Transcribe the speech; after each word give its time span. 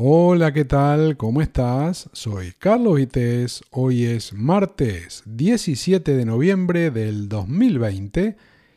Hola, 0.00 0.52
¿qué 0.52 0.64
tal? 0.64 1.16
¿Cómo 1.16 1.42
estás? 1.42 2.08
Soy 2.12 2.52
Carlos 2.56 2.94
Vites. 2.94 3.64
Hoy 3.72 4.04
es 4.04 4.32
martes 4.32 5.24
17 5.26 6.16
de 6.16 6.24
noviembre 6.24 6.92
del 6.92 7.28
2020 7.28 8.36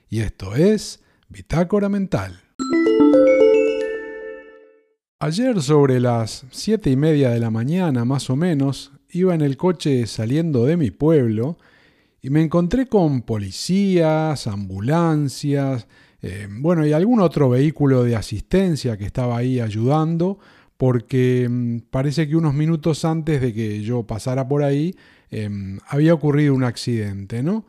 y 0.10 0.20
esto 0.21 0.55
es 0.55 1.04
Bitácora 1.29 1.89
Mental. 1.89 2.42
Ayer 5.20 5.62
sobre 5.62 5.99
las 5.99 6.47
siete 6.49 6.89
y 6.89 6.96
media 6.96 7.30
de 7.30 7.40
la 7.40 7.52
mañana 7.52 8.04
más 8.04 8.32
o 8.32 8.36
menos 8.36 8.92
iba 9.12 9.36
en 9.36 9.42
el 9.42 9.58
coche 9.58 10.08
saliendo 10.08 10.66
de 10.66 10.76
mi 10.76 10.90
pueblo 10.90 11.60
y 12.20 12.32
me 12.32 12.42
encontré 12.42 12.88
con 12.88 13.22
policías, 13.22 14.48
ambulancias, 14.48 15.86
eh, 16.24 16.48
bueno, 16.50 16.84
y 16.84 16.94
algún 16.94 17.20
otro 17.20 17.48
vehículo 17.48 18.04
de 18.04 18.16
asistencia 18.16 18.98
que 18.98 19.06
estaba 19.06 19.38
ahí 19.38 19.60
ayudando 19.60 20.40
porque 20.82 21.48
mm, 21.48 21.82
parece 21.91 22.27
que 22.27 22.36
unos 22.36 22.55
minutos 22.55 23.05
antes 23.05 23.39
de 23.39 23.54
que 23.54 23.83
yo 23.83 24.07
pasara 24.07 24.47
por 24.47 24.64
ahí 24.64 24.96
em, 25.29 25.78
había 25.87 26.11
ocurrido 26.11 26.56
un 26.56 26.64
accidente, 26.64 27.43
¿no? 27.43 27.68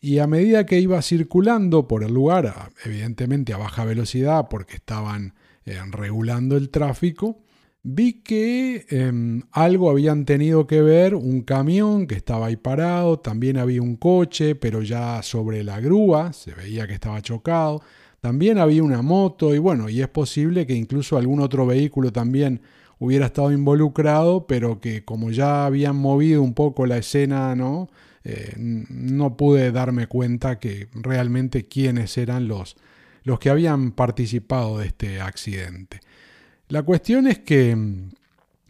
Y 0.00 0.18
a 0.18 0.26
medida 0.26 0.66
que 0.66 0.80
iba 0.80 1.00
circulando 1.00 1.86
por 1.86 2.02
el 2.02 2.12
lugar, 2.12 2.72
evidentemente 2.84 3.52
a 3.52 3.58
baja 3.58 3.84
velocidad 3.84 4.48
porque 4.50 4.74
estaban 4.74 5.34
eh, 5.66 5.78
regulando 5.92 6.56
el 6.56 6.70
tráfico, 6.70 7.38
vi 7.84 8.24
que 8.24 8.86
em, 8.90 9.42
algo 9.52 9.88
habían 9.88 10.24
tenido 10.24 10.66
que 10.66 10.82
ver 10.82 11.14
un 11.14 11.42
camión 11.42 12.08
que 12.08 12.16
estaba 12.16 12.46
ahí 12.46 12.56
parado, 12.56 13.20
también 13.20 13.58
había 13.58 13.82
un 13.82 13.94
coche, 13.94 14.56
pero 14.56 14.82
ya 14.82 15.22
sobre 15.22 15.62
la 15.62 15.78
grúa, 15.78 16.32
se 16.32 16.54
veía 16.54 16.88
que 16.88 16.94
estaba 16.94 17.22
chocado. 17.22 17.82
También 18.20 18.58
había 18.58 18.82
una 18.82 19.02
moto 19.02 19.54
y 19.54 19.58
bueno, 19.58 19.88
y 19.88 20.00
es 20.00 20.08
posible 20.08 20.66
que 20.66 20.74
incluso 20.74 21.16
algún 21.16 21.40
otro 21.40 21.66
vehículo 21.66 22.12
también 22.12 22.60
hubiera 22.98 23.26
estado 23.26 23.52
involucrado, 23.52 24.46
pero 24.46 24.80
que 24.80 25.04
como 25.04 25.30
ya 25.30 25.66
habían 25.66 25.96
movido 25.96 26.42
un 26.42 26.54
poco 26.54 26.86
la 26.86 26.98
escena, 26.98 27.54
¿no? 27.54 27.88
Eh, 28.24 28.54
no 28.58 29.36
pude 29.36 29.70
darme 29.70 30.06
cuenta 30.06 30.58
que 30.58 30.88
realmente 30.92 31.66
quiénes 31.66 32.18
eran 32.18 32.48
los, 32.48 32.76
los 33.22 33.38
que 33.38 33.50
habían 33.50 33.92
participado 33.92 34.78
de 34.78 34.88
este 34.88 35.20
accidente. 35.20 36.00
La 36.68 36.82
cuestión 36.82 37.26
es 37.28 37.38
que, 37.38 37.76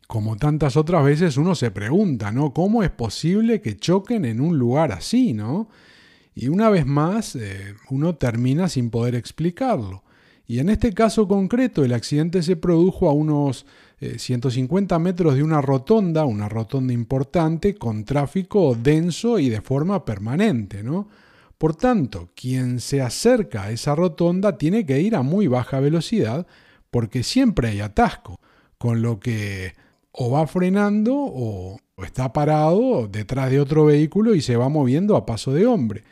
como 0.06 0.36
tantas 0.36 0.76
otras 0.76 1.04
veces, 1.04 1.36
uno 1.38 1.54
se 1.54 1.70
pregunta, 1.70 2.30
¿no? 2.30 2.52
¿Cómo 2.52 2.82
es 2.82 2.90
posible 2.90 3.60
que 3.60 3.76
choquen 3.76 4.24
en 4.26 4.40
un 4.40 4.58
lugar 4.58 4.92
así, 4.92 5.32
¿no? 5.32 5.68
Y 6.40 6.46
una 6.46 6.70
vez 6.70 6.86
más, 6.86 7.34
eh, 7.34 7.74
uno 7.90 8.14
termina 8.14 8.68
sin 8.68 8.90
poder 8.90 9.16
explicarlo. 9.16 10.04
Y 10.46 10.60
en 10.60 10.68
este 10.68 10.92
caso 10.94 11.26
concreto, 11.26 11.84
el 11.84 11.92
accidente 11.92 12.44
se 12.44 12.54
produjo 12.54 13.08
a 13.08 13.12
unos 13.12 13.66
150 13.98 14.94
eh, 14.94 14.98
metros 15.00 15.34
de 15.34 15.42
una 15.42 15.60
rotonda, 15.60 16.26
una 16.26 16.48
rotonda 16.48 16.92
importante, 16.92 17.74
con 17.74 18.04
tráfico 18.04 18.76
denso 18.80 19.40
y 19.40 19.48
de 19.48 19.60
forma 19.60 20.04
permanente, 20.04 20.84
¿no? 20.84 21.08
Por 21.58 21.74
tanto, 21.74 22.30
quien 22.36 22.78
se 22.78 23.02
acerca 23.02 23.64
a 23.64 23.72
esa 23.72 23.96
rotonda 23.96 24.58
tiene 24.58 24.86
que 24.86 25.00
ir 25.00 25.16
a 25.16 25.22
muy 25.22 25.48
baja 25.48 25.80
velocidad 25.80 26.46
porque 26.92 27.24
siempre 27.24 27.70
hay 27.70 27.80
atasco, 27.80 28.38
con 28.78 29.02
lo 29.02 29.18
que 29.18 29.72
o 30.12 30.30
va 30.30 30.46
frenando 30.46 31.16
o 31.16 31.80
está 32.04 32.32
parado 32.32 33.08
detrás 33.08 33.50
de 33.50 33.58
otro 33.58 33.86
vehículo 33.86 34.36
y 34.36 34.40
se 34.40 34.54
va 34.54 34.68
moviendo 34.68 35.16
a 35.16 35.26
paso 35.26 35.52
de 35.52 35.66
hombre. 35.66 36.04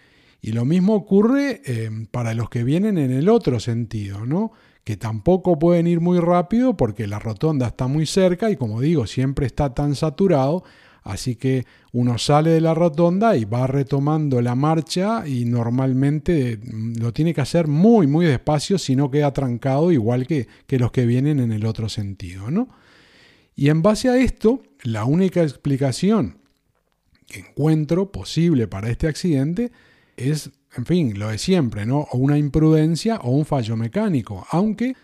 Y 0.46 0.52
lo 0.52 0.64
mismo 0.64 0.94
ocurre 0.94 1.60
eh, 1.64 1.90
para 2.12 2.32
los 2.32 2.48
que 2.48 2.62
vienen 2.62 2.98
en 2.98 3.10
el 3.10 3.28
otro 3.28 3.58
sentido, 3.58 4.24
¿no? 4.24 4.52
que 4.84 4.96
tampoco 4.96 5.58
pueden 5.58 5.88
ir 5.88 6.00
muy 6.00 6.20
rápido 6.20 6.76
porque 6.76 7.08
la 7.08 7.18
rotonda 7.18 7.66
está 7.66 7.88
muy 7.88 8.06
cerca 8.06 8.48
y 8.48 8.56
como 8.56 8.80
digo, 8.80 9.08
siempre 9.08 9.44
está 9.44 9.74
tan 9.74 9.96
saturado, 9.96 10.62
así 11.02 11.34
que 11.34 11.66
uno 11.90 12.16
sale 12.18 12.50
de 12.50 12.60
la 12.60 12.74
rotonda 12.74 13.36
y 13.36 13.44
va 13.44 13.66
retomando 13.66 14.40
la 14.40 14.54
marcha 14.54 15.26
y 15.26 15.46
normalmente 15.46 16.60
mm, 16.62 16.98
lo 17.00 17.12
tiene 17.12 17.34
que 17.34 17.40
hacer 17.40 17.66
muy, 17.66 18.06
muy 18.06 18.26
despacio 18.26 18.78
si 18.78 18.94
no 18.94 19.10
queda 19.10 19.32
trancado 19.32 19.90
igual 19.90 20.28
que, 20.28 20.46
que 20.68 20.78
los 20.78 20.92
que 20.92 21.06
vienen 21.06 21.40
en 21.40 21.50
el 21.50 21.66
otro 21.66 21.88
sentido. 21.88 22.52
¿no? 22.52 22.68
Y 23.56 23.68
en 23.70 23.82
base 23.82 24.10
a 24.10 24.16
esto, 24.16 24.62
la 24.84 25.06
única 25.06 25.42
explicación 25.42 26.38
que 27.26 27.40
encuentro 27.40 28.12
posible 28.12 28.68
para 28.68 28.90
este 28.90 29.08
accidente 29.08 29.72
es, 30.16 30.50
en 30.76 30.86
fin, 30.86 31.18
lo 31.18 31.28
de 31.28 31.38
siempre, 31.38 31.86
¿no? 31.86 32.00
O 32.10 32.18
una 32.18 32.38
imprudencia 32.38 33.16
o 33.22 33.30
un 33.30 33.44
fallo 33.44 33.76
mecánico, 33.76 34.46
aunque 34.50 34.94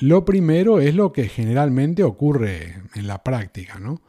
lo 0.00 0.24
primero 0.24 0.80
es 0.80 0.94
lo 0.94 1.12
que 1.12 1.28
generalmente 1.28 2.02
ocurre 2.02 2.82
en 2.94 3.06
la 3.06 3.22
práctica, 3.22 3.78
¿no? 3.78 4.00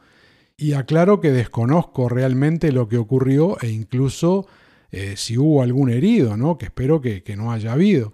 Y 0.56 0.74
aclaro 0.74 1.20
que 1.20 1.32
desconozco 1.32 2.08
realmente 2.08 2.72
lo 2.72 2.88
que 2.88 2.96
ocurrió 2.96 3.60
e 3.60 3.68
incluso 3.68 4.46
eh, 4.90 5.14
si 5.16 5.36
hubo 5.38 5.62
algún 5.62 5.90
herido, 5.90 6.36
¿no? 6.36 6.56
Que 6.56 6.66
espero 6.66 7.00
que, 7.00 7.22
no 7.36 7.52
haya 7.52 7.72
habido. 7.72 8.12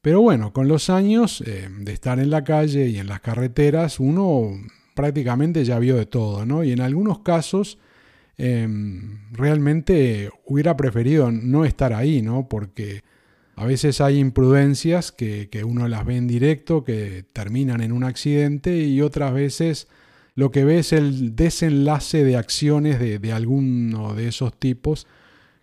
Pero 0.00 0.22
bueno, 0.22 0.52
con 0.52 0.66
los 0.66 0.88
años 0.88 1.42
eh, 1.46 1.68
de 1.70 1.92
estar 1.92 2.18
en 2.18 2.30
la 2.30 2.42
calle 2.42 2.88
y 2.88 2.98
en 2.98 3.06
las 3.06 3.20
carreteras, 3.20 4.00
uno 4.00 4.50
prácticamente 4.94 5.64
ya 5.64 5.78
vio 5.78 5.96
de 5.96 6.06
todo, 6.06 6.46
¿no? 6.46 6.64
Y 6.64 6.72
en 6.72 6.80
algunos 6.80 7.18
casos 7.20 7.78
Em, 8.36 9.30
realmente 9.32 10.30
hubiera 10.46 10.76
preferido 10.76 11.30
no 11.30 11.64
estar 11.64 11.92
ahí, 11.92 12.22
¿no? 12.22 12.48
Porque 12.48 13.02
a 13.54 13.66
veces 13.66 14.00
hay 14.00 14.18
imprudencias 14.18 15.12
que, 15.12 15.48
uno 15.64 15.86
las 15.88 16.06
ve 16.06 16.16
en 16.16 16.26
directo, 16.26 16.82
que 16.82 17.26
terminan 17.32 17.82
en 17.82 17.92
un 17.92 18.04
accidente 18.04 18.78
y 18.78 19.02
otras 19.02 19.34
veces 19.34 19.88
lo 20.34 20.50
que 20.50 20.64
ve 20.64 20.78
es 20.78 20.94
el 20.94 21.36
desenlace 21.36 22.24
de 22.24 22.36
acciones 22.36 22.98
de, 22.98 23.18
de 23.18 23.32
alguno 23.32 24.14
de 24.14 24.28
esos 24.28 24.58
tipos 24.58 25.06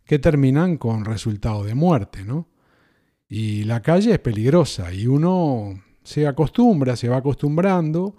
que 0.06 0.19
terminan 0.19 0.77
con 0.77 1.06
resultado 1.06 1.63
de 1.63 1.73
muerte, 1.73 2.23
¿no? 2.23 2.47
Y 3.27 3.63
la 3.63 3.81
calle 3.81 4.13
es 4.13 4.19
peligrosa 4.19 4.94
y 4.94 5.07
uno 5.07 5.81
se 6.03 6.27
acostumbra, 6.27 6.95
se 6.95 7.09
va 7.09 7.17
acostumbrando 7.17 8.16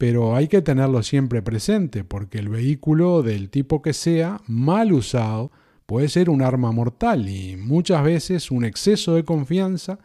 pero 0.00 0.34
hay 0.34 0.48
que 0.48 0.62
tenerlo 0.62 1.02
siempre 1.02 1.42
presente 1.42 2.04
porque 2.04 2.38
el 2.38 2.48
vehículo 2.48 3.22
del 3.22 3.50
tipo 3.50 3.82
que 3.82 3.92
sea, 3.92 4.40
mal 4.46 4.94
usado, 4.94 5.52
puede 5.84 6.08
ser 6.08 6.30
un 6.30 6.40
arma 6.40 6.72
mortal 6.72 7.28
y 7.28 7.58
muchas 7.58 8.02
veces 8.02 8.50
un 8.50 8.64
exceso 8.64 9.14
de 9.14 9.26
confianza 9.26 9.98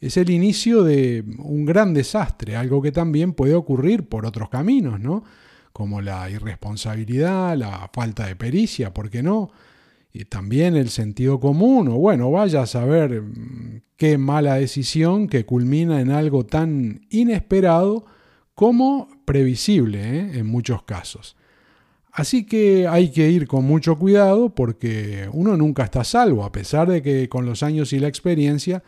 es 0.00 0.16
el 0.16 0.30
inicio 0.30 0.82
de 0.82 1.22
un 1.38 1.64
gran 1.64 1.94
desastre, 1.94 2.56
algo 2.56 2.82
que 2.82 2.90
también 2.90 3.34
puede 3.34 3.54
ocurrir 3.54 4.08
por 4.08 4.26
otros 4.26 4.48
caminos, 4.48 4.98
¿no? 4.98 5.22
Como 5.72 6.00
la 6.00 6.28
irresponsabilidad, 6.28 7.56
la 7.56 7.88
falta 7.94 8.26
de 8.26 8.34
pericia, 8.34 8.92
¿por 8.92 9.10
qué 9.10 9.22
no? 9.22 9.52
Y 10.12 10.24
también 10.24 10.74
el 10.74 10.88
sentido 10.88 11.38
común, 11.38 11.86
o 11.86 11.92
bueno, 11.98 12.32
vaya 12.32 12.62
a 12.62 12.66
saber 12.66 13.22
mm, 13.22 13.82
qué 13.96 14.18
mala 14.18 14.56
decisión 14.56 15.28
que 15.28 15.46
culmina 15.46 16.00
en 16.00 16.10
algo 16.10 16.44
tan 16.44 17.06
inesperado 17.10 18.06
como 18.56 19.08
previsible 19.26 20.00
¿eh? 20.00 20.38
en 20.38 20.46
muchos 20.46 20.82
casos. 20.82 21.36
Así 22.10 22.46
que 22.46 22.88
hay 22.88 23.10
que 23.10 23.30
ir 23.30 23.46
con 23.46 23.66
mucho 23.66 23.96
cuidado 23.98 24.48
porque 24.54 25.28
uno 25.30 25.58
nunca 25.58 25.84
está 25.84 26.02
salvo, 26.02 26.42
a 26.42 26.50
pesar 26.50 26.88
de 26.88 27.02
que 27.02 27.28
con 27.28 27.44
los 27.44 27.62
años 27.62 27.92
y 27.92 27.98
la 27.98 28.08
experiencia 28.08 28.82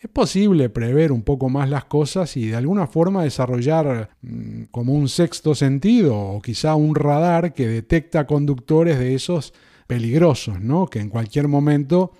es 0.00 0.10
posible 0.10 0.68
prever 0.68 1.12
un 1.12 1.22
poco 1.22 1.48
más 1.48 1.70
las 1.70 1.84
cosas 1.84 2.36
y 2.36 2.48
de 2.48 2.56
alguna 2.56 2.88
forma 2.88 3.22
desarrollar 3.22 4.10
mm, 4.22 4.64
como 4.72 4.92
un 4.92 5.08
sexto 5.08 5.54
sentido 5.54 6.18
o 6.18 6.42
quizá 6.42 6.74
un 6.74 6.96
radar 6.96 7.54
que 7.54 7.68
detecta 7.68 8.26
conductores 8.26 8.98
de 8.98 9.14
esos 9.14 9.54
peligrosos, 9.86 10.60
¿no? 10.60 10.88
que 10.88 10.98
en 10.98 11.10
cualquier 11.10 11.46
momento 11.46 12.10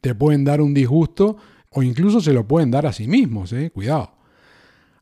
te 0.00 0.14
pueden 0.14 0.44
dar 0.44 0.62
un 0.62 0.72
disgusto 0.72 1.36
o 1.68 1.82
incluso 1.82 2.22
se 2.22 2.32
lo 2.32 2.48
pueden 2.48 2.70
dar 2.70 2.86
a 2.86 2.94
sí 2.94 3.06
mismos, 3.06 3.52
¿eh? 3.52 3.70
cuidado. 3.70 4.23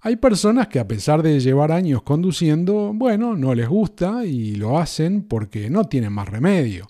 Hay 0.05 0.17
personas 0.17 0.67
que 0.67 0.81
a 0.81 0.89
pesar 0.89 1.23
de 1.23 1.39
llevar 1.39 1.71
años 1.71 2.03
conduciendo, 2.03 2.93
bueno, 2.93 3.37
no 3.37 3.55
les 3.55 3.69
gusta 3.69 4.25
y 4.27 4.57
lo 4.57 4.81
hacen 4.81 5.22
porque 5.22 5.71
no 5.71 5.84
tienen 5.84 6.13
más 6.13 6.28
remedio. 6.28 6.89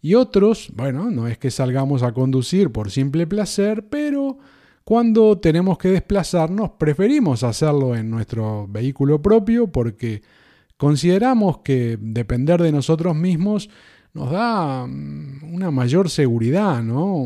Y 0.00 0.14
otros, 0.14 0.72
bueno, 0.74 1.10
no 1.10 1.28
es 1.28 1.36
que 1.36 1.50
salgamos 1.50 2.02
a 2.02 2.12
conducir 2.12 2.72
por 2.72 2.90
simple 2.90 3.26
placer, 3.26 3.86
pero 3.90 4.38
cuando 4.84 5.36
tenemos 5.38 5.76
que 5.76 5.90
desplazarnos 5.90 6.70
preferimos 6.78 7.42
hacerlo 7.42 7.94
en 7.94 8.08
nuestro 8.08 8.66
vehículo 8.68 9.20
propio 9.20 9.66
porque 9.66 10.22
consideramos 10.78 11.58
que 11.58 11.98
depender 12.00 12.62
de 12.62 12.72
nosotros 12.72 13.14
mismos 13.14 13.68
nos 14.14 14.30
da 14.30 14.86
mm, 14.86 15.52
una 15.52 15.70
mayor 15.70 16.08
seguridad, 16.08 16.82
¿no? 16.82 17.22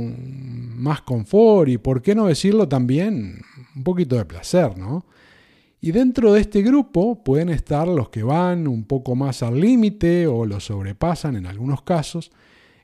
Más 0.75 1.03
confort 1.03 1.69
y, 1.69 1.79
por 1.79 2.03
qué 2.03 2.17
no 2.17 2.27
decirlo 2.27 2.67
también, 2.67 3.43
un 3.77 3.85
poquito 3.85 4.17
de 4.17 4.25
placer, 4.25 4.77
¿no? 4.77 5.05
Y 5.81 5.93
dentro 5.93 6.33
de 6.35 6.43
este 6.43 6.63
grupo 6.63 7.23
pueden 7.25 7.49
estar 7.49 7.89
los 7.89 8.11
que 8.11 8.23
van 8.23 8.69
un 8.69 8.85
poco 8.85 9.15
más 9.15 9.43
al 9.43 9.59
límite 9.59 10.27
o 10.27 10.45
lo 10.45 10.61
sobrepasan 10.61 11.37
en 11.37 11.47
algunos 11.47 11.83
casos, 11.83 12.31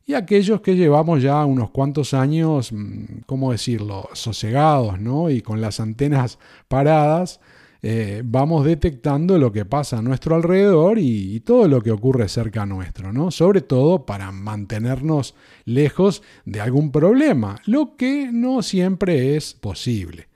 y 0.07 0.15
aquellos 0.15 0.61
que 0.61 0.77
llevamos 0.77 1.21
ya 1.21 1.45
unos 1.45 1.71
cuantos 1.71 2.15
años, 2.15 2.73
mm, 2.73 3.23
¿cómo 3.27 3.53
decirlo?, 3.53 4.09
sosegados, 4.13 5.01
¿no? 5.01 5.31
Y 5.31 5.43
con 5.43 5.61
las 5.61 5.81
antenas 5.81 6.39
paradas, 6.69 7.41
eh, 7.83 8.23
vamos 8.25 8.65
detectando 8.65 9.39
lo 9.39 9.53
que 9.53 9.65
pasa 9.65 9.99
a 9.99 10.03
nuestro 10.03 10.35
alrededor 10.37 10.99
y, 10.99 11.41
todo 11.41 11.69
lo 11.69 11.83
que 11.83 11.91
ocurre 11.91 12.29
cerca 12.29 12.67
nuestro, 12.67 13.13
¿no? 13.13 13.31
Sobre 13.31 13.61
todo 13.61 14.07
para 14.07 14.33
mantenernos 14.33 15.35
lejos 15.65 16.23
de 16.45 16.61
algún 16.61 16.91
problema, 16.91 17.61
lo 17.67 17.97
que 17.97 18.31
no 18.33 18.63
siempre 18.63 19.37
es 19.37 19.55
posible. 19.55 20.29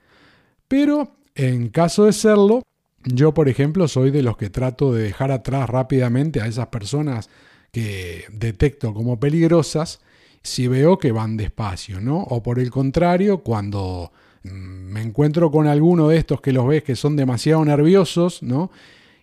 Pero 0.71 1.17
en 1.35 1.67
caso 1.67 2.05
de 2.05 2.13
serlo, 2.13 2.63
yo 3.03 3.33
por 3.33 3.49
ejemplo 3.49 3.89
soy 3.89 4.09
de 4.09 4.23
los 4.23 4.37
que 4.37 4.49
trato 4.49 4.93
de 4.93 5.03
dejar 5.03 5.29
atrás 5.29 5.69
rápidamente 5.69 6.39
a 6.39 6.45
esas 6.45 6.67
personas 6.67 7.29
que 7.73 8.23
detecto 8.31 8.93
como 8.93 9.19
peligrosas 9.19 9.99
si 10.43 10.69
veo 10.69 10.97
que 10.97 11.11
van 11.11 11.35
despacio, 11.35 11.99
¿no? 11.99 12.21
O 12.21 12.41
por 12.41 12.57
el 12.57 12.71
contrario, 12.71 13.39
cuando 13.39 14.13
mm, 14.43 14.49
me 14.49 15.01
encuentro 15.01 15.51
con 15.51 15.67
alguno 15.67 16.07
de 16.07 16.15
estos 16.15 16.39
que 16.39 16.53
los 16.53 16.65
ves 16.65 16.83
que 16.83 16.95
son 16.95 17.17
demasiado 17.17 17.65
nerviosos, 17.65 18.41
¿no? 18.41 18.71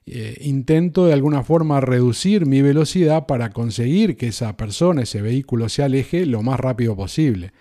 Eh, 0.05 0.37
intento 0.43 1.07
de 1.07 1.15
alguna 1.15 1.43
forma 1.45 1.81
reducir 1.81 2.45
mi 2.45 2.61
velocidad 2.61 3.25
para 3.25 3.53
conseguir 3.53 4.19
que 4.19 4.29
esa 4.29 4.55
persona, 4.59 5.01
ese 5.01 5.23
vehículo 5.23 5.71
se 5.71 5.83
aleje 5.83 6.27
lo 6.27 6.43
más 6.43 6.61
rápido 6.61 6.95
posible. 6.95 7.53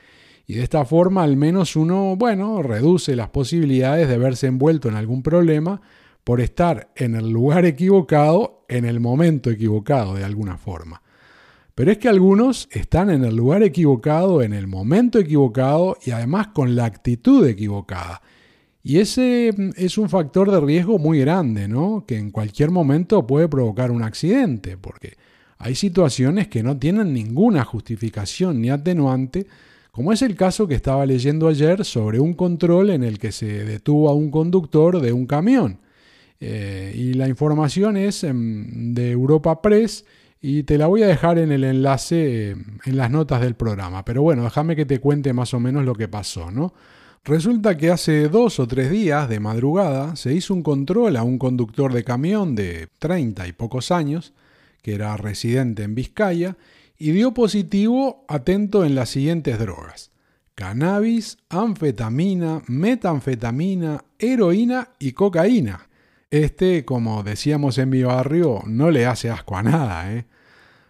Y 0.47 0.55
de 0.55 0.63
esta 0.63 0.85
forma 0.85 1.23
al 1.23 1.35
menos 1.35 1.75
uno, 1.75 2.15
bueno, 2.15 2.63
reduce 2.63 3.15
las 3.15 3.29
posibilidades 3.29 4.07
de 4.07 4.17
verse 4.17 4.47
envuelto 4.47 4.87
en 4.87 4.95
algún 4.95 5.21
problema 5.21 5.81
por 6.23 6.41
estar 6.41 6.89
en 6.95 7.15
el 7.15 7.29
lugar 7.29 7.65
equivocado 7.65 8.65
en 8.69 8.85
el 8.85 8.99
momento 8.99 9.49
equivocado 9.49 10.15
de 10.15 10.23
alguna 10.23 10.57
forma. 10.57 11.01
Pero 11.75 11.91
es 11.91 11.99
que 11.99 12.09
algunos 12.09 12.67
están 12.71 13.09
en 13.09 13.23
el 13.23 13.35
lugar 13.35 13.61
equivocado, 13.61 14.41
en 14.41 14.53
el 14.53 14.67
momento 14.67 15.19
equivocado 15.19 15.97
y 16.03 16.11
además 16.11 16.47
con 16.47 16.75
la 16.75 16.85
actitud 16.85 17.45
equivocada. 17.45 18.21
Y 18.81 18.99
ese 18.99 19.53
mm, 19.55 19.71
es 19.75 19.97
un 19.97 20.09
factor 20.09 20.49
de 20.49 20.59
riesgo 20.59 20.97
muy 20.97 21.19
grande, 21.19 21.67
¿no? 21.67 22.05
Que 22.07 22.17
en 22.17 22.31
cualquier 22.31 22.71
momento 22.71 23.27
puede 23.27 23.47
provocar 23.47 23.91
un 23.91 24.01
accidente, 24.01 24.77
porque 24.77 25.17
hay 25.57 25.75
situaciones 25.75 26.47
que 26.47 26.63
no 26.63 26.77
tienen 26.77 27.13
ninguna 27.13 27.63
justificación 27.63 28.61
ni 28.61 28.69
atenuante, 28.69 29.45
como 29.97 30.13
es 30.13 30.21
el 30.21 30.35
caso 30.35 30.67
que 30.67 30.75
estaba 30.75 31.07
leyendo 31.07 31.47
ayer 31.47 31.83
sobre 31.83 32.19
un 32.19 32.35
control 32.35 32.91
en 32.91 33.03
el 33.03 33.17
que 33.17 33.31
se 33.31 33.65
detuvo 33.65 34.09
a 34.09 34.13
un 34.13 34.29
conductor 34.29 35.01
de 35.01 35.11
un 35.11 35.25
camión. 35.25 35.79
Eh, 36.39 36.93
y 36.95 37.13
la 37.15 37.27
información 37.27 37.97
es 37.97 38.23
em, 38.23 38.93
de 38.93 39.09
Europa 39.09 39.59
Press 39.59 40.05
y 40.39 40.61
te 40.61 40.77
la 40.77 40.85
voy 40.85 41.01
a 41.01 41.07
dejar 41.07 41.39
en 41.39 41.51
el 41.51 41.63
enlace 41.63 42.51
en 42.51 42.95
las 42.95 43.09
notas 43.09 43.41
del 43.41 43.55
programa. 43.55 44.05
Pero 44.05 44.21
bueno, 44.21 44.43
déjame 44.43 44.75
que 44.75 44.85
te 44.85 44.99
cuente 44.99 45.33
más 45.33 45.55
o 45.55 45.59
menos 45.59 45.83
lo 45.83 45.95
que 45.95 46.07
pasó, 46.07 46.51
¿no? 46.51 46.75
Resulta 47.25 47.75
que 47.75 47.89
hace 47.89 48.29
dos 48.29 48.59
o 48.59 48.67
tres 48.67 48.91
días 48.91 49.27
de 49.27 49.39
madrugada 49.39 50.15
se 50.15 50.31
hizo 50.31 50.53
un 50.53 50.61
control 50.61 51.17
a 51.17 51.23
un 51.23 51.39
conductor 51.39 51.91
de 51.91 52.03
camión 52.03 52.53
de 52.53 52.87
30 52.99 53.47
y 53.47 53.51
pocos 53.51 53.89
años, 53.89 54.33
que 54.83 54.93
era 54.93 55.17
residente 55.17 55.81
en 55.81 55.95
Vizcaya, 55.95 56.55
y 56.97 57.11
dio 57.11 57.33
positivo 57.33 58.25
atento 58.27 58.83
en 58.83 58.95
las 58.95 59.09
siguientes 59.09 59.59
drogas. 59.59 60.11
Cannabis, 60.55 61.37
anfetamina, 61.49 62.63
metanfetamina, 62.67 64.03
heroína 64.17 64.89
y 64.99 65.11
cocaína. 65.11 65.87
Este, 66.31 66.83
como 66.83 67.23
decíamos 67.23 67.77
en 67.77 67.89
mi 67.89 68.03
barrio, 68.03 68.63
no 68.65 68.89
le 68.91 69.05
hace 69.05 69.29
asco 69.29 69.55
a 69.55 69.63
nada, 69.63 70.13
¿eh? 70.13 70.25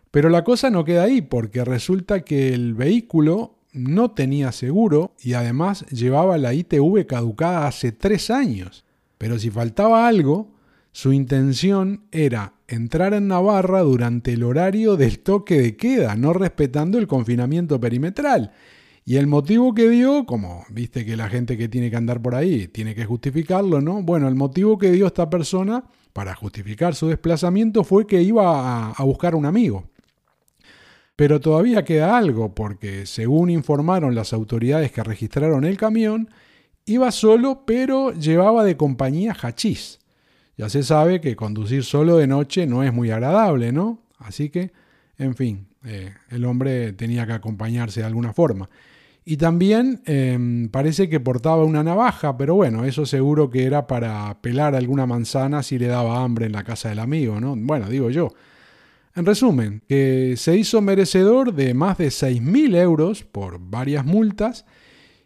Pero 0.09 0.29
la 0.29 0.43
cosa 0.43 0.69
no 0.69 0.85
queda 0.85 1.03
ahí, 1.03 1.21
porque 1.21 1.65
resulta 1.65 2.21
que 2.21 2.53
el 2.53 2.73
vehículo 2.73 3.57
no 3.73 4.11
tenía 4.11 4.51
seguro 4.51 5.13
y 5.21 5.33
además 5.33 5.85
llevaba 5.87 6.37
la 6.37 6.53
ITV 6.53 7.05
caducada 7.05 7.67
hace 7.67 7.91
tres 7.91 8.31
años. 8.31 8.85
Pero 9.17 9.37
si 9.37 9.51
faltaba 9.51 10.07
algo, 10.07 10.55
su 10.91 11.11
intención 11.13 12.05
era 12.11 12.53
entrar 12.67 13.13
en 13.13 13.27
Navarra 13.27 13.81
durante 13.81 14.33
el 14.33 14.43
horario 14.43 14.97
del 14.97 15.19
toque 15.19 15.59
de 15.61 15.77
queda, 15.77 16.15
no 16.15 16.33
respetando 16.33 16.97
el 16.97 17.07
confinamiento 17.07 17.79
perimetral. 17.79 18.51
Y 19.05 19.15
el 19.15 19.25
motivo 19.25 19.73
que 19.73 19.89
dio, 19.89 20.25
como 20.25 20.65
viste 20.69 21.05
que 21.05 21.15
la 21.15 21.29
gente 21.29 21.57
que 21.57 21.69
tiene 21.69 21.89
que 21.89 21.95
andar 21.95 22.21
por 22.21 22.35
ahí 22.35 22.67
tiene 22.67 22.93
que 22.93 23.05
justificarlo, 23.05 23.79
¿no? 23.79 24.01
Bueno, 24.01 24.27
el 24.27 24.35
motivo 24.35 24.77
que 24.77 24.91
dio 24.91 25.07
esta 25.07 25.29
persona 25.29 25.85
para 26.11 26.35
justificar 26.35 26.93
su 26.93 27.07
desplazamiento 27.07 27.85
fue 27.85 28.05
que 28.05 28.21
iba 28.21 28.89
a, 28.91 29.03
buscar 29.05 29.33
un 29.33 29.45
amigo. 29.45 29.85
Pero 31.15 31.39
todavía 31.39 31.85
queda 31.85 32.17
algo, 32.17 32.53
porque 32.53 33.05
según 33.05 33.49
informaron 33.49 34.13
las 34.13 34.33
autoridades 34.33 34.91
que 34.91 35.03
registraron 35.03 35.63
el 35.63 35.77
camión, 35.77 36.29
iba 36.85 37.09
solo, 37.11 37.63
pero 37.65 38.11
llevaba 38.11 38.65
de 38.65 38.75
compañía 38.75 39.33
hachís. 39.41 39.99
Ya 40.57 40.69
se 40.69 40.83
sabe 40.83 41.21
que 41.21 41.35
conducir 41.35 41.83
solo 41.83 42.17
de 42.17 42.27
noche 42.27 42.65
no 42.65 42.83
es 42.83 42.91
muy 42.91 43.11
agradable, 43.11 43.71
¿no? 43.71 44.01
Así 44.17 44.49
que, 44.49 44.71
en 45.19 45.35
fin, 45.35 45.67
eh, 45.85 46.13
el 46.29 46.45
hombre 46.45 46.93
tenía 46.93 47.27
que 47.27 47.33
acompañarse 47.33 47.99
de 47.99 48.07
alguna 48.07 48.33
forma. 48.33 48.67
Y 49.23 49.37
también 49.37 50.01
em, 50.05 50.69
parece 50.69 51.09
que 51.09 51.19
portaba 51.19 51.63
una 51.63 51.83
navaja, 51.83 52.37
pero 52.37 52.55
bueno, 52.55 52.85
eso 52.85 53.05
seguro 53.05 53.49
que 53.49 53.65
era 53.65 53.85
para 53.85 54.41
pelar 54.41 54.73
alguna 54.73 55.05
manzana 55.05 55.63
si 55.63 55.77
le 55.77 55.87
daba 55.87 56.23
hambre 56.23 56.45
en 56.45 56.53
la 56.53 56.63
casa 56.63 56.89
del 56.89 56.99
amigo, 56.99 57.39
¿no? 57.39 57.55
Bueno, 57.55 57.89
digo 57.89 58.09
yo. 58.09 58.29
En 59.15 59.25
resumen, 59.25 59.81
que 59.87 60.35
se 60.37 60.55
hizo 60.55 60.81
merecedor 60.81 61.53
de 61.53 61.73
más 61.73 61.97
de 61.97 62.07
6.000 62.07 62.75
euros 62.77 63.23
por 63.23 63.59
varias 63.59 64.05
multas. 64.05 64.65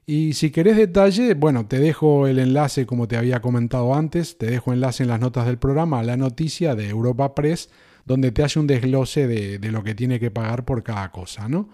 Y 0.06 0.34
si 0.34 0.50
querés 0.50 0.78
detalle, 0.78 1.36
bueno, 1.36 1.68
te 1.68 1.80
dejo 1.80 2.28
el 2.28 2.40
enlace 2.40 2.86
como 2.86 3.08
te 3.08 3.18
había 3.18 3.40
comentado 3.40 3.94
antes, 3.94 4.38
te 4.38 4.48
dejo 4.48 4.74
enlace 4.74 5.04
en 5.04 5.10
las 5.10 5.20
notas 5.20 5.46
del 5.46 5.58
programa 5.58 6.00
a 6.00 6.04
la 6.04 6.18
noticia 6.18 6.76
de 6.76 6.90
Europa 6.90 7.36
Press, 7.36 7.70
donde 8.06 8.32
te 8.32 8.44
hace 8.44 8.60
un 8.60 8.68
desglose 8.68 9.28
de, 9.28 9.60
de 9.60 9.72
lo 9.72 9.84
que 9.84 9.94
tiene 9.94 10.20
que 10.20 10.32
pagar 10.32 10.66
por 10.66 10.84
cada 10.84 11.12
cosa, 11.12 11.48
¿no? 11.48 11.70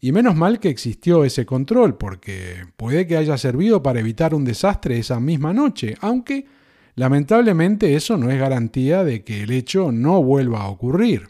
Y 0.00 0.12
menos 0.12 0.36
mal 0.36 0.60
que 0.60 0.68
existió 0.68 1.24
ese 1.24 1.44
control, 1.44 1.98
porque 1.98 2.64
puede 2.76 3.06
que 3.06 3.16
haya 3.16 3.36
servido 3.36 3.82
para 3.82 4.00
evitar 4.00 4.34
un 4.34 4.44
desastre 4.44 4.98
esa 4.98 5.18
misma 5.20 5.52
noche, 5.52 5.96
aunque 6.00 6.46
lamentablemente 6.94 7.94
eso 7.94 8.16
no 8.16 8.30
es 8.30 8.38
garantía 8.38 9.04
de 9.04 9.24
que 9.24 9.42
el 9.42 9.50
hecho 9.50 9.92
no 9.92 10.22
vuelva 10.22 10.62
a 10.62 10.68
ocurrir, 10.68 11.28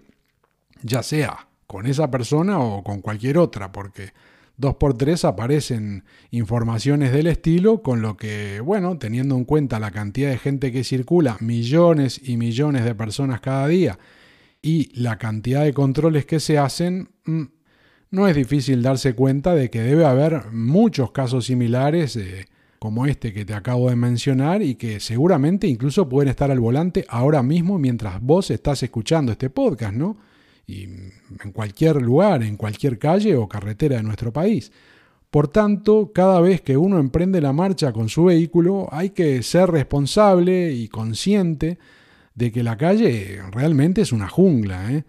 ya 0.82 1.02
sea 1.02 1.48
con 1.66 1.86
esa 1.86 2.10
persona 2.10 2.60
o 2.60 2.82
con 2.84 3.00
cualquier 3.00 3.38
otra, 3.38 3.72
porque 3.72 4.12
dos 4.58 4.74
por 4.74 4.94
tres 4.94 5.24
aparecen 5.24 6.04
informaciones 6.30 7.12
del 7.12 7.28
estilo, 7.28 7.80
con 7.80 8.02
lo 8.02 8.16
que, 8.16 8.60
bueno, 8.60 8.98
teniendo 8.98 9.36
en 9.36 9.44
cuenta 9.44 9.78
la 9.78 9.92
cantidad 9.92 10.28
de 10.28 10.38
gente 10.38 10.72
que 10.72 10.84
circula, 10.84 11.38
millones 11.40 12.20
y 12.22 12.36
millones 12.36 12.84
de 12.84 12.94
personas 12.94 13.40
cada 13.40 13.68
día, 13.68 13.98
y 14.60 14.90
la 15.00 15.16
cantidad 15.16 15.64
de 15.64 15.72
controles 15.72 16.26
que 16.26 16.40
se 16.40 16.58
hacen, 16.58 17.08
mm, 17.24 17.42
no 18.10 18.26
es 18.26 18.34
difícil 18.34 18.82
darse 18.82 19.14
cuenta 19.14 19.54
de 19.54 19.70
que 19.70 19.80
debe 19.80 20.04
haber 20.04 20.50
muchos 20.50 21.12
casos 21.12 21.46
similares 21.46 22.16
eh, 22.16 22.46
como 22.80 23.06
este 23.06 23.32
que 23.32 23.44
te 23.44 23.54
acabo 23.54 23.90
de 23.90 23.96
mencionar 23.96 24.62
y 24.62 24.74
que 24.74 24.98
seguramente 24.98 25.66
incluso 25.68 26.08
pueden 26.08 26.30
estar 26.30 26.50
al 26.50 26.60
volante 26.60 27.04
ahora 27.08 27.42
mismo 27.42 27.78
mientras 27.78 28.20
vos 28.20 28.50
estás 28.50 28.82
escuchando 28.82 29.30
este 29.32 29.50
podcast, 29.50 29.94
¿no? 29.94 30.16
Y 30.68 30.84
en 30.84 31.52
cualquier 31.52 31.96
lugar, 32.00 32.44
en 32.44 32.56
cualquier 32.56 32.98
calle 32.98 33.34
o 33.34 33.48
carretera 33.48 33.96
de 33.96 34.04
nuestro 34.04 34.32
país. 34.32 34.70
Por 35.30 35.48
tanto, 35.48 36.12
cada 36.14 36.40
vez 36.40 36.60
que 36.60 36.76
uno 36.76 37.00
emprende 37.00 37.40
la 37.40 37.52
marcha 37.52 37.92
con 37.92 38.08
su 38.08 38.24
vehículo, 38.24 38.86
hay 38.92 39.10
que 39.10 39.42
ser 39.42 39.70
responsable 39.70 40.72
y 40.72 40.88
consciente 40.88 41.78
de 42.34 42.52
que 42.52 42.62
la 42.62 42.76
calle 42.76 43.40
realmente 43.50 44.02
es 44.02 44.12
una 44.12 44.28
jungla, 44.28 44.92
¿eh? 44.92 45.04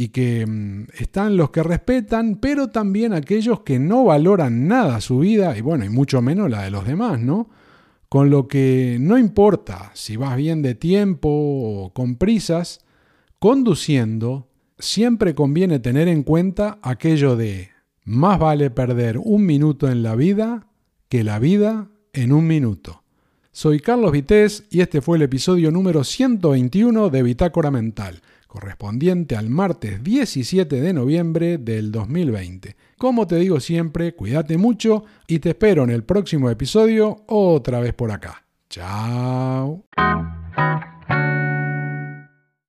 y 0.00 0.08
que 0.08 0.46
mm, 0.46 0.86
están 0.98 1.36
los 1.36 1.50
que 1.50 1.62
respetan, 1.62 2.36
pero 2.36 2.68
también 2.68 3.12
aquellos 3.12 3.60
que 3.60 3.78
no 3.78 4.04
valoran 4.04 4.66
nada 4.66 5.00
su 5.00 5.18
vida 5.18 5.56
y 5.58 5.60
bueno, 5.60 5.84
y 5.84 5.90
mucho 5.90 6.22
menos 6.22 6.50
la 6.50 6.62
de 6.62 6.70
los 6.70 6.86
demás, 6.86 7.20
¿no? 7.20 7.50
Con 8.08 8.30
lo 8.30 8.48
que 8.48 8.96
no 8.98 9.18
importa 9.18 9.90
si 9.94 10.16
vas 10.16 10.36
bien 10.36 10.62
de 10.62 10.74
tiempo 10.74 11.28
o 11.28 11.92
con 11.92 12.16
prisas, 12.16 12.80
conduciendo 13.38 14.48
siempre 14.80 15.34
conviene 15.34 15.78
tener 15.78 16.08
en 16.08 16.22
cuenta 16.22 16.78
aquello 16.82 17.36
de 17.36 17.70
más 18.04 18.38
vale 18.38 18.70
perder 18.70 19.18
un 19.18 19.46
minuto 19.46 19.88
en 19.88 20.02
la 20.02 20.16
vida 20.16 20.66
que 21.08 21.22
la 21.22 21.38
vida 21.38 21.88
en 22.12 22.32
un 22.32 22.46
minuto. 22.46 23.02
Soy 23.52 23.80
Carlos 23.80 24.12
Vitéz 24.12 24.64
y 24.70 24.80
este 24.80 25.00
fue 25.00 25.16
el 25.16 25.22
episodio 25.22 25.70
número 25.70 26.04
121 26.04 27.10
de 27.10 27.22
Bitácora 27.22 27.70
Mental 27.70 28.20
correspondiente 28.50 29.36
al 29.36 29.48
martes 29.48 30.02
17 30.02 30.80
de 30.80 30.92
noviembre 30.92 31.56
del 31.56 31.92
2020. 31.92 32.76
Como 32.98 33.26
te 33.28 33.36
digo 33.36 33.60
siempre, 33.60 34.14
cuídate 34.14 34.58
mucho 34.58 35.04
y 35.28 35.38
te 35.38 35.50
espero 35.50 35.84
en 35.84 35.90
el 35.90 36.02
próximo 36.02 36.50
episodio 36.50 37.22
otra 37.28 37.78
vez 37.78 37.94
por 37.94 38.10
acá. 38.10 38.44
Chao. 38.68 39.84